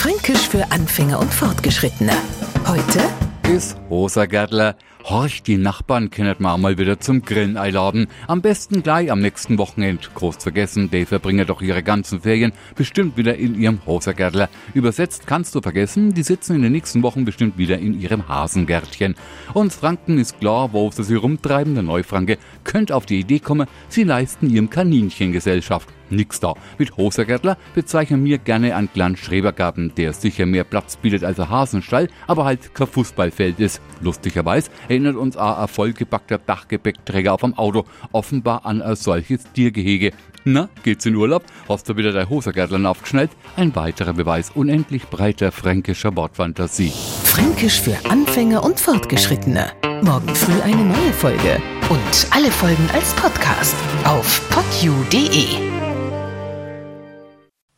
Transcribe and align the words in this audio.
Fränkisch 0.00 0.48
für 0.48 0.64
Anfänger 0.72 1.18
und 1.18 1.30
Fortgeschrittene. 1.30 2.14
Heute 2.66 3.00
ist 3.54 3.76
Hosergärtler. 3.90 4.74
Horch, 5.04 5.42
die 5.42 5.56
Nachbarn 5.56 6.10
kennt 6.10 6.40
man 6.40 6.60
mal 6.60 6.78
wieder 6.78 7.00
zum 7.00 7.22
Grillen 7.22 7.56
einladen. 7.56 8.06
Am 8.26 8.42
besten 8.42 8.82
gleich 8.82 9.10
am 9.10 9.20
nächsten 9.20 9.58
Wochenende. 9.58 10.06
Groß 10.14 10.36
vergessen, 10.36 10.90
die 10.90 11.06
verbringen 11.06 11.46
doch 11.46 11.62
ihre 11.62 11.82
ganzen 11.82 12.20
Ferien 12.20 12.52
bestimmt 12.76 13.16
wieder 13.16 13.36
in 13.36 13.58
ihrem 13.58 13.84
Hosergärtler. 13.86 14.48
Übersetzt 14.74 15.26
kannst 15.26 15.54
du 15.54 15.60
vergessen, 15.60 16.12
die 16.12 16.22
sitzen 16.22 16.56
in 16.56 16.62
den 16.62 16.72
nächsten 16.72 17.02
Wochen 17.02 17.24
bestimmt 17.24 17.56
wieder 17.58 17.78
in 17.78 17.98
ihrem 17.98 18.28
Hasengärtchen. 18.28 19.14
Und 19.54 19.72
Franken 19.72 20.18
ist 20.18 20.38
klar, 20.38 20.72
wo 20.72 20.90
sie 20.90 21.02
sich 21.02 21.20
rumtreiben, 21.20 21.74
der 21.74 21.82
Neufranke 21.82 22.38
könnte 22.64 22.94
auf 22.94 23.06
die 23.06 23.20
Idee 23.20 23.40
kommen, 23.40 23.66
sie 23.88 24.04
leisten 24.04 24.50
ihrem 24.50 24.70
Kaninchen 24.70 25.32
Gesellschaft 25.32 25.88
nix 26.10 26.40
da. 26.40 26.54
Mit 26.78 26.96
Hosergärtler 26.96 27.56
bezeichnen 27.74 28.24
wir 28.24 28.38
gerne 28.38 28.76
einen 28.76 28.92
kleinen 28.92 29.16
Schrebergarten, 29.16 29.92
der 29.96 30.12
sicher 30.12 30.46
mehr 30.46 30.64
Platz 30.64 30.96
bietet 30.96 31.24
als 31.24 31.40
ein 31.40 31.48
Hasenstall, 31.48 32.08
aber 32.26 32.44
halt 32.44 32.74
kein 32.74 32.86
Fußballfeld 32.86 33.60
ist. 33.60 33.80
Lustigerweise 34.00 34.70
erinnert 34.90 35.16
uns 35.16 35.36
ein 35.36 35.68
vollgebackter 35.68 36.38
Dachgepäckträger 36.38 37.32
auf 37.32 37.40
dem 37.40 37.54
Auto 37.56 37.84
offenbar 38.12 38.66
an 38.66 38.82
ein 38.82 38.96
solches 38.96 39.44
Tiergehege. 39.52 40.12
Na, 40.44 40.68
geht's 40.82 41.06
in 41.06 41.14
Urlaub? 41.14 41.44
Hast 41.68 41.88
du 41.88 41.96
wieder 41.96 42.12
dein 42.12 42.28
Hosergärtlein 42.28 42.86
aufgeschnallt? 42.86 43.30
Ein 43.56 43.74
weiterer 43.76 44.14
Beweis 44.14 44.50
unendlich 44.50 45.04
breiter 45.06 45.52
fränkischer 45.52 46.16
Wortfantasie. 46.16 46.92
Fränkisch 47.24 47.80
für 47.80 47.96
Anfänger 48.08 48.64
und 48.64 48.80
Fortgeschrittene. 48.80 49.70
Morgen 50.02 50.34
früh 50.34 50.60
eine 50.62 50.82
neue 50.82 51.12
Folge. 51.12 51.62
Und 51.88 52.26
alle 52.30 52.50
Folgen 52.50 52.88
als 52.92 53.12
Podcast 53.14 53.76
auf 54.04 54.48
podu.de. 54.50 55.79